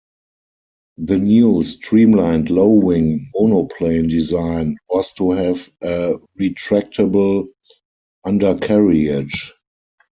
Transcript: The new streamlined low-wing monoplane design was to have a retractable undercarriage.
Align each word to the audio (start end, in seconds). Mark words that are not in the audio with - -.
The 0.97 1.19
new 1.19 1.61
streamlined 1.61 2.49
low-wing 2.49 3.29
monoplane 3.35 4.07
design 4.07 4.79
was 4.89 5.13
to 5.13 5.29
have 5.29 5.69
a 5.83 6.15
retractable 6.39 7.49
undercarriage. 8.23 9.53